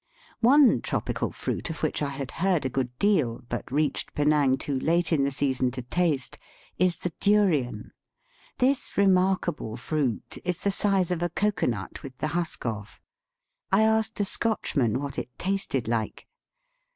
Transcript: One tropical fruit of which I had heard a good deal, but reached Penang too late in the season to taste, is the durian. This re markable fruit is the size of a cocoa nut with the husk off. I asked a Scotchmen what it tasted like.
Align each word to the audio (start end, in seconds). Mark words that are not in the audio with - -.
One 0.39 0.81
tropical 0.81 1.29
fruit 1.31 1.69
of 1.69 1.83
which 1.83 2.01
I 2.01 2.09
had 2.09 2.31
heard 2.41 2.65
a 2.65 2.69
good 2.73 2.89
deal, 2.97 3.43
but 3.49 3.71
reached 3.71 4.15
Penang 4.15 4.57
too 4.57 4.79
late 4.79 5.13
in 5.13 5.23
the 5.25 5.29
season 5.29 5.69
to 5.77 5.83
taste, 5.83 6.39
is 6.79 6.97
the 6.97 7.13
durian. 7.19 7.91
This 8.57 8.97
re 8.97 9.05
markable 9.05 9.77
fruit 9.77 10.39
is 10.43 10.57
the 10.57 10.71
size 10.71 11.11
of 11.11 11.21
a 11.21 11.29
cocoa 11.29 11.67
nut 11.67 12.01
with 12.01 12.17
the 12.17 12.29
husk 12.29 12.65
off. 12.65 12.99
I 13.71 13.83
asked 13.83 14.19
a 14.19 14.25
Scotchmen 14.25 14.99
what 14.99 15.19
it 15.19 15.29
tasted 15.37 15.87
like. 15.87 16.25